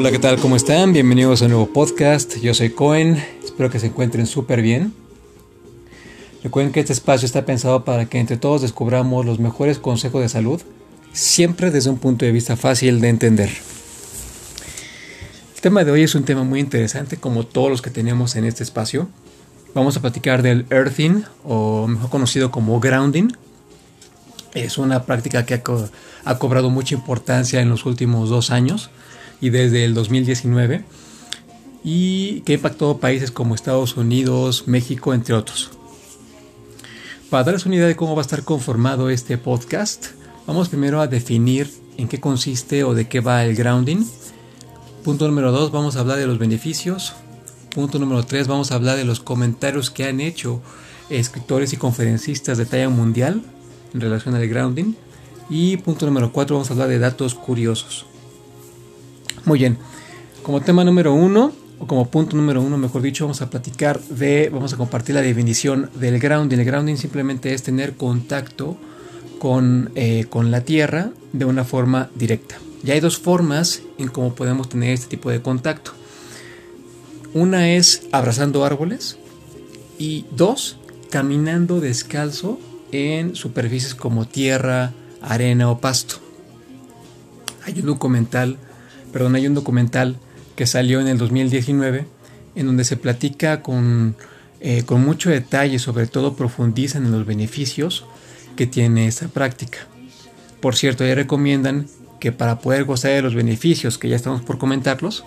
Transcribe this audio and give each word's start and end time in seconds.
Hola, 0.00 0.12
¿qué 0.12 0.18
tal? 0.18 0.38
¿Cómo 0.40 0.56
están? 0.56 0.94
Bienvenidos 0.94 1.42
a 1.42 1.44
un 1.44 1.50
nuevo 1.50 1.74
podcast. 1.74 2.38
Yo 2.38 2.54
soy 2.54 2.70
Cohen. 2.70 3.22
Espero 3.44 3.68
que 3.68 3.78
se 3.78 3.88
encuentren 3.88 4.26
súper 4.26 4.62
bien. 4.62 4.94
Recuerden 6.42 6.72
que 6.72 6.80
este 6.80 6.94
espacio 6.94 7.26
está 7.26 7.44
pensado 7.44 7.84
para 7.84 8.06
que 8.06 8.18
entre 8.18 8.38
todos 8.38 8.62
descubramos 8.62 9.26
los 9.26 9.40
mejores 9.40 9.78
consejos 9.78 10.22
de 10.22 10.30
salud, 10.30 10.62
siempre 11.12 11.70
desde 11.70 11.90
un 11.90 11.98
punto 11.98 12.24
de 12.24 12.32
vista 12.32 12.56
fácil 12.56 13.02
de 13.02 13.10
entender. 13.10 13.50
El 15.54 15.60
tema 15.60 15.84
de 15.84 15.90
hoy 15.90 16.04
es 16.04 16.14
un 16.14 16.24
tema 16.24 16.44
muy 16.44 16.60
interesante, 16.60 17.18
como 17.18 17.44
todos 17.44 17.68
los 17.68 17.82
que 17.82 17.90
tenemos 17.90 18.36
en 18.36 18.46
este 18.46 18.62
espacio. 18.62 19.06
Vamos 19.74 19.98
a 19.98 20.00
platicar 20.00 20.40
del 20.40 20.64
earthing, 20.70 21.24
o 21.44 21.86
mejor 21.86 22.08
conocido 22.08 22.50
como 22.50 22.80
grounding. 22.80 23.32
Es 24.54 24.78
una 24.78 25.04
práctica 25.04 25.44
que 25.44 25.52
ha, 25.52 25.62
ha 26.24 26.38
cobrado 26.38 26.70
mucha 26.70 26.94
importancia 26.94 27.60
en 27.60 27.68
los 27.68 27.84
últimos 27.84 28.30
dos 28.30 28.50
años 28.50 28.90
y 29.40 29.50
desde 29.50 29.84
el 29.84 29.94
2019 29.94 30.84
y 31.82 32.40
que 32.42 32.52
ha 32.52 32.56
impactado 32.56 32.98
países 32.98 33.30
como 33.30 33.54
Estados 33.54 33.96
Unidos, 33.96 34.64
México, 34.66 35.14
entre 35.14 35.34
otros. 35.34 35.70
Para 37.30 37.44
darles 37.44 37.66
una 37.66 37.76
idea 37.76 37.86
de 37.86 37.96
cómo 37.96 38.14
va 38.14 38.22
a 38.22 38.26
estar 38.26 38.42
conformado 38.42 39.08
este 39.08 39.38
podcast, 39.38 40.08
vamos 40.46 40.68
primero 40.68 41.00
a 41.00 41.06
definir 41.06 41.70
en 41.96 42.08
qué 42.08 42.20
consiste 42.20 42.84
o 42.84 42.94
de 42.94 43.08
qué 43.08 43.20
va 43.20 43.44
el 43.44 43.54
grounding. 43.54 44.04
Punto 45.04 45.26
número 45.26 45.52
2, 45.52 45.70
vamos 45.70 45.96
a 45.96 46.00
hablar 46.00 46.18
de 46.18 46.26
los 46.26 46.38
beneficios. 46.38 47.14
Punto 47.74 47.98
número 47.98 48.24
3, 48.24 48.48
vamos 48.48 48.72
a 48.72 48.74
hablar 48.74 48.96
de 48.96 49.04
los 49.04 49.20
comentarios 49.20 49.90
que 49.90 50.04
han 50.04 50.20
hecho 50.20 50.60
escritores 51.08 51.72
y 51.72 51.76
conferencistas 51.76 52.58
de 52.58 52.66
talla 52.66 52.88
mundial 52.88 53.42
en 53.94 54.00
relación 54.00 54.34
al 54.34 54.48
grounding. 54.48 54.94
Y 55.48 55.76
punto 55.78 56.06
número 56.06 56.32
4, 56.32 56.56
vamos 56.56 56.70
a 56.70 56.72
hablar 56.72 56.88
de 56.88 56.98
datos 56.98 57.34
curiosos. 57.34 58.06
Muy 59.44 59.58
bien, 59.58 59.78
como 60.42 60.60
tema 60.60 60.84
número 60.84 61.14
uno, 61.14 61.52
o 61.78 61.86
como 61.86 62.10
punto 62.10 62.36
número 62.36 62.60
uno, 62.60 62.76
mejor 62.76 63.00
dicho, 63.00 63.24
vamos 63.24 63.40
a 63.40 63.48
platicar 63.48 63.98
de, 64.00 64.50
vamos 64.52 64.74
a 64.74 64.76
compartir 64.76 65.14
la 65.14 65.22
definición 65.22 65.90
del 65.94 66.18
grounding. 66.18 66.58
El 66.58 66.64
grounding 66.66 66.96
simplemente 66.96 67.54
es 67.54 67.62
tener 67.62 67.94
contacto 67.94 68.76
con, 69.38 69.90
eh, 69.94 70.26
con 70.28 70.50
la 70.50 70.60
tierra 70.60 71.10
de 71.32 71.46
una 71.46 71.64
forma 71.64 72.10
directa. 72.14 72.56
Y 72.84 72.90
hay 72.90 73.00
dos 73.00 73.18
formas 73.18 73.82
en 73.98 74.08
cómo 74.08 74.34
podemos 74.34 74.68
tener 74.68 74.90
este 74.90 75.08
tipo 75.08 75.30
de 75.30 75.40
contacto. 75.40 75.92
Una 77.32 77.70
es 77.70 78.02
abrazando 78.12 78.64
árboles 78.64 79.16
y 79.98 80.26
dos, 80.32 80.78
caminando 81.10 81.80
descalzo 81.80 82.58
en 82.92 83.34
superficies 83.36 83.94
como 83.94 84.26
tierra, 84.26 84.92
arena 85.22 85.70
o 85.70 85.78
pasto. 85.78 86.16
Hay 87.64 87.78
un 87.80 87.86
documental 87.86 88.58
perdón, 89.12 89.34
hay 89.34 89.46
un 89.46 89.54
documental 89.54 90.16
que 90.56 90.66
salió 90.66 91.00
en 91.00 91.08
el 91.08 91.18
2019 91.18 92.06
en 92.54 92.66
donde 92.66 92.84
se 92.84 92.96
platica 92.96 93.62
con, 93.62 94.16
eh, 94.60 94.82
con 94.84 95.02
mucho 95.02 95.30
detalle, 95.30 95.78
sobre 95.78 96.06
todo 96.06 96.34
profundizan 96.34 97.06
en 97.06 97.12
los 97.12 97.26
beneficios 97.26 98.04
que 98.56 98.66
tiene 98.66 99.06
esta 99.06 99.28
práctica. 99.28 99.78
Por 100.60 100.76
cierto, 100.76 101.04
ahí 101.04 101.14
recomiendan 101.14 101.86
que 102.18 102.32
para 102.32 102.60
poder 102.60 102.84
gozar 102.84 103.12
de 103.12 103.22
los 103.22 103.34
beneficios, 103.34 103.96
que 103.96 104.08
ya 104.08 104.16
estamos 104.16 104.42
por 104.42 104.58
comentarlos, 104.58 105.24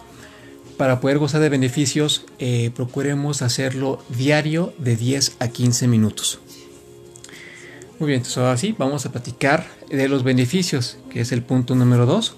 para 0.77 0.99
poder 0.99 1.17
gozar 1.17 1.41
de 1.41 1.49
beneficios, 1.49 2.25
eh, 2.39 2.71
procuremos 2.75 3.41
hacerlo 3.41 4.03
diario 4.09 4.73
de 4.77 4.95
10 4.95 5.37
a 5.39 5.47
15 5.47 5.87
minutos. 5.87 6.39
Muy 7.99 8.07
bien, 8.07 8.17
entonces 8.17 8.37
ahora 8.37 8.57
sí, 8.57 8.75
vamos 8.77 9.05
a 9.05 9.11
platicar 9.11 9.65
de 9.89 10.07
los 10.07 10.23
beneficios, 10.23 10.97
que 11.09 11.21
es 11.21 11.31
el 11.31 11.41
punto 11.41 11.75
número 11.75 12.05
2. 12.05 12.35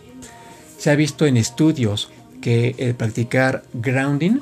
Se 0.78 0.90
ha 0.90 0.96
visto 0.96 1.26
en 1.26 1.38
estudios 1.38 2.10
que 2.42 2.76
el 2.78 2.96
practicar 2.96 3.64
grounding 3.74 4.40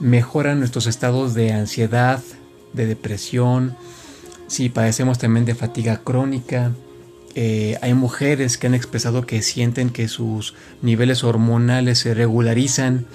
mejora 0.00 0.54
nuestros 0.54 0.86
estados 0.86 1.34
de 1.34 1.52
ansiedad, 1.52 2.22
de 2.72 2.86
depresión, 2.86 3.76
si 4.46 4.68
padecemos 4.68 5.18
también 5.18 5.44
de 5.44 5.54
fatiga 5.54 6.00
crónica. 6.02 6.72
Eh, 7.36 7.78
hay 7.82 7.94
mujeres 7.94 8.58
que 8.58 8.66
han 8.66 8.74
expresado 8.74 9.24
que 9.24 9.42
sienten 9.42 9.90
que 9.90 10.08
sus 10.08 10.54
niveles 10.82 11.22
hormonales 11.22 12.00
se 12.00 12.14
regularizan. 12.14 13.06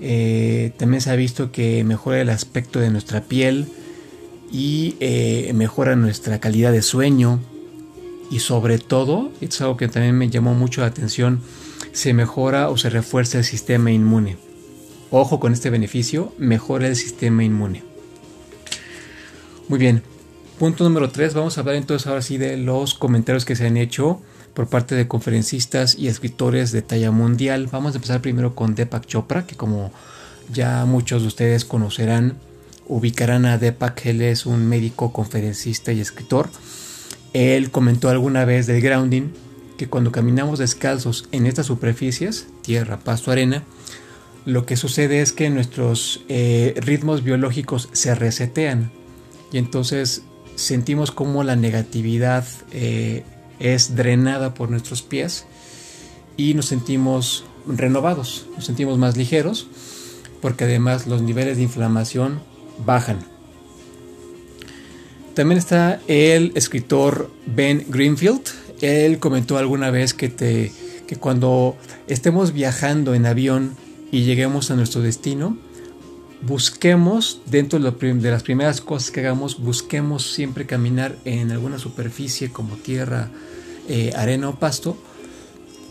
Eh, 0.00 0.72
también 0.78 1.02
se 1.02 1.10
ha 1.10 1.16
visto 1.16 1.52
que 1.52 1.84
mejora 1.84 2.20
el 2.20 2.30
aspecto 2.30 2.80
de 2.80 2.90
nuestra 2.90 3.20
piel 3.20 3.66
y 4.50 4.96
eh, 5.00 5.52
mejora 5.54 5.94
nuestra 5.96 6.40
calidad 6.40 6.72
de 6.72 6.82
sueño. 6.82 7.40
Y 8.30 8.38
sobre 8.38 8.78
todo, 8.78 9.30
es 9.42 9.60
algo 9.60 9.76
que 9.76 9.88
también 9.88 10.16
me 10.16 10.30
llamó 10.30 10.54
mucho 10.54 10.80
la 10.80 10.86
atención, 10.86 11.42
se 11.92 12.14
mejora 12.14 12.70
o 12.70 12.76
se 12.76 12.90
refuerza 12.90 13.38
el 13.38 13.44
sistema 13.44 13.90
inmune. 13.90 14.36
Ojo 15.10 15.40
con 15.40 15.52
este 15.52 15.70
beneficio, 15.70 16.32
mejora 16.38 16.86
el 16.86 16.96
sistema 16.96 17.44
inmune. 17.44 17.82
Muy 19.68 19.78
bien, 19.78 20.02
punto 20.58 20.84
número 20.84 21.10
3, 21.10 21.34
vamos 21.34 21.56
a 21.56 21.60
hablar 21.60 21.76
entonces 21.76 22.06
ahora 22.06 22.22
sí 22.22 22.38
de 22.38 22.56
los 22.56 22.94
comentarios 22.94 23.44
que 23.44 23.56
se 23.56 23.66
han 23.66 23.76
hecho 23.76 24.20
por 24.54 24.68
parte 24.68 24.94
de 24.94 25.08
conferencistas 25.08 25.96
y 25.98 26.08
escritores 26.08 26.72
de 26.72 26.82
talla 26.82 27.10
mundial. 27.10 27.68
Vamos 27.70 27.92
a 27.92 27.96
empezar 27.96 28.20
primero 28.20 28.54
con 28.54 28.74
Deepak 28.74 29.06
Chopra, 29.06 29.46
que 29.46 29.56
como 29.56 29.92
ya 30.52 30.84
muchos 30.84 31.22
de 31.22 31.28
ustedes 31.28 31.64
conocerán, 31.64 32.38
ubicarán 32.86 33.46
a 33.46 33.58
Deepak, 33.58 34.06
él 34.06 34.22
es 34.22 34.46
un 34.46 34.66
médico, 34.66 35.12
conferencista 35.12 35.92
y 35.92 36.00
escritor. 36.00 36.50
Él 37.32 37.70
comentó 37.70 38.08
alguna 38.08 38.44
vez 38.44 38.66
del 38.66 38.82
grounding 38.82 39.30
que 39.82 39.88
cuando 39.88 40.12
caminamos 40.12 40.60
descalzos 40.60 41.28
en 41.32 41.44
estas 41.44 41.66
superficies, 41.66 42.46
tierra, 42.62 43.00
pasto, 43.00 43.32
arena, 43.32 43.64
lo 44.44 44.64
que 44.64 44.76
sucede 44.76 45.22
es 45.22 45.32
que 45.32 45.50
nuestros 45.50 46.22
eh, 46.28 46.74
ritmos 46.76 47.24
biológicos 47.24 47.88
se 47.90 48.14
resetean 48.14 48.92
y 49.50 49.58
entonces 49.58 50.22
sentimos 50.54 51.10
como 51.10 51.42
la 51.42 51.56
negatividad 51.56 52.46
eh, 52.70 53.24
es 53.58 53.96
drenada 53.96 54.54
por 54.54 54.70
nuestros 54.70 55.02
pies 55.02 55.46
y 56.36 56.54
nos 56.54 56.66
sentimos 56.66 57.44
renovados, 57.66 58.46
nos 58.54 58.66
sentimos 58.66 58.98
más 58.98 59.16
ligeros 59.16 59.66
porque 60.40 60.62
además 60.62 61.08
los 61.08 61.22
niveles 61.22 61.56
de 61.56 61.64
inflamación 61.64 62.40
bajan. 62.86 63.18
También 65.34 65.58
está 65.58 66.00
el 66.06 66.52
escritor 66.54 67.32
Ben 67.46 67.84
Greenfield, 67.88 68.42
él 68.82 69.18
comentó 69.18 69.56
alguna 69.56 69.90
vez 69.90 70.12
que, 70.12 70.28
te, 70.28 70.72
que 71.06 71.16
cuando 71.16 71.76
estemos 72.08 72.52
viajando 72.52 73.14
en 73.14 73.24
avión 73.26 73.76
y 74.10 74.24
lleguemos 74.24 74.70
a 74.70 74.76
nuestro 74.76 75.00
destino, 75.00 75.56
busquemos, 76.42 77.40
dentro 77.46 77.78
de 77.78 78.30
las 78.30 78.42
primeras 78.42 78.80
cosas 78.80 79.10
que 79.12 79.20
hagamos, 79.20 79.60
busquemos 79.60 80.32
siempre 80.32 80.66
caminar 80.66 81.16
en 81.24 81.52
alguna 81.52 81.78
superficie 81.78 82.50
como 82.50 82.76
tierra, 82.76 83.30
eh, 83.88 84.12
arena 84.16 84.48
o 84.48 84.58
pasto, 84.58 84.96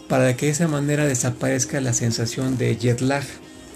para 0.09 0.35
que 0.35 0.47
de 0.47 0.51
esa 0.51 0.67
manera 0.67 1.05
desaparezca 1.05 1.79
la 1.79 1.93
sensación 1.93 2.57
de 2.57 2.77
jet 2.77 2.99
lag, 2.99 3.23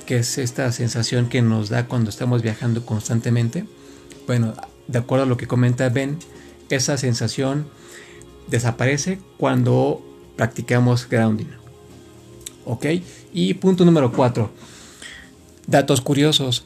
que 0.06 0.18
es 0.18 0.38
esta 0.38 0.70
sensación 0.74 1.30
que 1.30 1.42
nos 1.42 1.70
da 1.70 1.88
cuando 1.88 2.09
estamos 2.09 2.42
viajando 2.42 2.86
constantemente. 2.86 3.66
Bueno, 4.28 4.53
de 4.88 5.00
acuerdo 5.00 5.24
a 5.24 5.28
lo 5.28 5.38
que 5.38 5.47
comenta 5.47 5.88
Ben, 5.88 6.20
esa 6.70 6.97
sensación 6.97 7.67
desaparece 8.47 9.20
cuando 9.38 10.02
practicamos 10.36 11.08
grounding. 11.09 11.47
¿Ok? 12.66 12.86
Y 13.34 13.53
punto 13.56 13.86
número 13.86 14.12
4. 14.12 14.50
Datos 15.68 16.02
curiosos. 16.02 16.66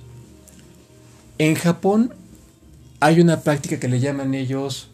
En 1.38 1.56
Japón 1.56 2.14
hay 3.00 3.22
una 3.22 3.42
práctica 3.42 3.80
que 3.80 3.88
le 3.88 4.00
llaman 4.00 4.34
ellos 4.34 4.90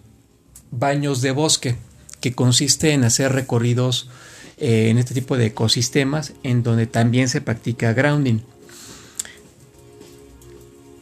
baños 0.72 1.22
de 1.22 1.32
bosque, 1.32 1.76
que 2.20 2.34
consiste 2.34 2.92
en 2.92 3.04
hacer 3.04 3.32
recorridos 3.32 4.10
eh, 4.58 4.90
en 4.90 4.98
este 4.98 5.14
tipo 5.14 5.38
de 5.38 5.48
ecosistemas 5.48 6.34
en 6.44 6.64
donde 6.64 6.88
también 6.88 7.30
se 7.30 7.42
practica 7.42 7.94
grounding. 7.94 8.40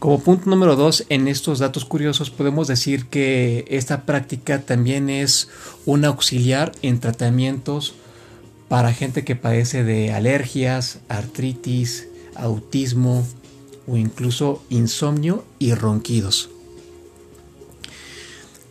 Como 0.04 0.20
punto 0.20 0.50
número 0.50 0.76
dos, 0.76 1.06
en 1.08 1.30
estos 1.30 1.60
datos 1.60 1.86
curiosos 1.86 2.30
podemos 2.30 2.68
decir 2.68 3.06
que 3.06 3.64
esta 3.70 4.02
práctica 4.02 4.60
también 4.60 5.10
es 5.10 5.48
un 5.86 6.04
auxiliar 6.04 6.74
en 6.82 7.00
tratamientos 7.00 7.94
para 8.68 8.92
gente 8.92 9.24
que 9.24 9.38
padece 9.38 9.86
de 9.86 10.12
alergias, 10.12 11.00
artritis, 11.08 12.10
autismo 12.36 13.26
o 13.88 13.96
incluso 13.96 14.62
insomnio 14.70 15.46
y 15.58 15.74
ronquidos. 15.74 16.50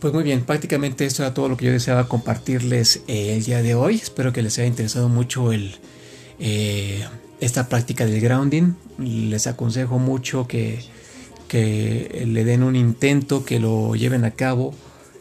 Pues 0.00 0.12
muy 0.12 0.24
bien, 0.24 0.44
prácticamente 0.44 1.06
esto 1.06 1.22
era 1.22 1.32
todo 1.32 1.48
lo 1.48 1.56
que 1.56 1.64
yo 1.64 1.72
deseaba 1.72 2.08
compartirles 2.08 3.04
eh, 3.06 3.36
el 3.36 3.42
día 3.42 3.62
de 3.62 3.74
hoy. 3.74 3.94
Espero 3.94 4.34
que 4.34 4.42
les 4.42 4.58
haya 4.58 4.68
interesado 4.68 5.08
mucho 5.08 5.50
eh, 5.50 7.06
esta 7.40 7.70
práctica 7.70 8.04
del 8.04 8.20
grounding. 8.20 8.74
Les 8.98 9.46
aconsejo 9.46 9.98
mucho 9.98 10.46
que 10.46 11.00
que 11.52 12.24
le 12.26 12.46
den 12.46 12.62
un 12.62 12.76
intento, 12.76 13.44
que 13.44 13.60
lo 13.60 13.94
lleven 13.94 14.24
a 14.24 14.30
cabo, 14.30 14.74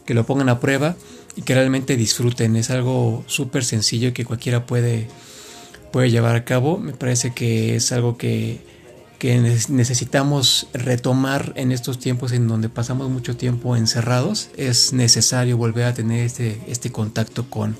que 0.06 0.14
lo 0.14 0.24
pongan 0.24 0.48
a 0.48 0.60
prueba 0.60 0.96
y 1.36 1.42
que 1.42 1.54
realmente 1.54 1.94
disfruten. 1.94 2.56
Es 2.56 2.70
algo 2.70 3.22
súper 3.26 3.66
sencillo 3.66 4.14
que 4.14 4.24
cualquiera 4.24 4.64
puede, 4.64 5.08
puede 5.92 6.10
llevar 6.10 6.34
a 6.34 6.46
cabo. 6.46 6.78
Me 6.78 6.94
parece 6.94 7.34
que 7.34 7.76
es 7.76 7.92
algo 7.92 8.16
que, 8.16 8.60
que 9.18 9.36
necesitamos 9.68 10.68
retomar 10.72 11.52
en 11.54 11.70
estos 11.70 11.98
tiempos 11.98 12.32
en 12.32 12.48
donde 12.48 12.70
pasamos 12.70 13.10
mucho 13.10 13.36
tiempo 13.36 13.76
encerrados. 13.76 14.48
Es 14.56 14.94
necesario 14.94 15.58
volver 15.58 15.84
a 15.84 15.92
tener 15.92 16.24
este, 16.24 16.62
este 16.66 16.90
contacto 16.90 17.50
con 17.50 17.76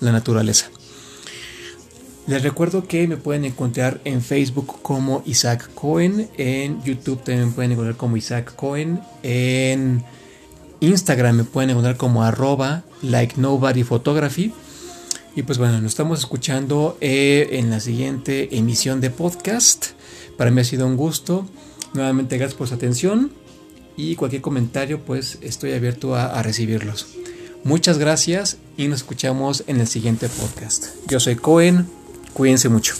la 0.00 0.12
naturaleza. 0.12 0.68
Les 2.26 2.42
recuerdo 2.42 2.88
que 2.88 3.06
me 3.06 3.18
pueden 3.18 3.44
encontrar 3.44 4.00
en 4.04 4.22
Facebook 4.22 4.80
como 4.80 5.22
Isaac 5.26 5.68
Cohen, 5.74 6.30
en 6.38 6.82
YouTube 6.82 7.22
también 7.22 7.48
me 7.48 7.54
pueden 7.54 7.72
encontrar 7.72 7.96
como 7.96 8.16
Isaac 8.16 8.54
Cohen, 8.56 9.00
en 9.22 10.02
Instagram 10.80 11.36
me 11.36 11.44
pueden 11.44 11.70
encontrar 11.70 11.98
como 11.98 12.22
arroba 12.22 12.84
like 13.02 13.38
nobody 13.38 13.82
photography. 13.82 14.52
Y 15.36 15.42
pues 15.42 15.58
bueno, 15.58 15.80
nos 15.80 15.92
estamos 15.92 16.20
escuchando 16.20 16.96
eh, 17.00 17.48
en 17.52 17.68
la 17.68 17.80
siguiente 17.80 18.56
emisión 18.56 19.00
de 19.00 19.10
podcast. 19.10 19.88
Para 20.38 20.50
mí 20.50 20.60
ha 20.60 20.64
sido 20.64 20.86
un 20.86 20.96
gusto. 20.96 21.46
Nuevamente 21.92 22.38
gracias 22.38 22.56
por 22.56 22.68
su 22.68 22.74
atención 22.74 23.32
y 23.96 24.16
cualquier 24.16 24.42
comentario 24.42 25.00
pues 25.00 25.38
estoy 25.42 25.72
abierto 25.72 26.14
a 26.14 26.42
recibirlos. 26.42 27.06
Muchas 27.64 27.98
gracias 27.98 28.58
y 28.76 28.88
nos 28.88 29.00
escuchamos 29.00 29.64
en 29.66 29.80
el 29.80 29.86
siguiente 29.86 30.28
podcast. 30.28 30.88
Yo 31.08 31.18
soy 31.20 31.36
Cohen. 31.36 32.03
Cuídense 32.34 32.68
mucho. 32.68 32.94